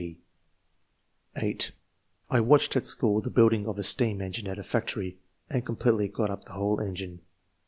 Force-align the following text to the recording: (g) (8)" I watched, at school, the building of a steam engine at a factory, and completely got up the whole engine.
(g) 0.01 0.17
(8)" 1.37 1.73
I 2.31 2.41
watched, 2.41 2.75
at 2.75 2.87
school, 2.87 3.21
the 3.21 3.29
building 3.29 3.67
of 3.67 3.77
a 3.77 3.83
steam 3.83 4.19
engine 4.19 4.47
at 4.47 4.57
a 4.57 4.63
factory, 4.63 5.19
and 5.47 5.63
completely 5.63 6.07
got 6.07 6.31
up 6.31 6.45
the 6.45 6.53
whole 6.53 6.79
engine. 6.81 7.21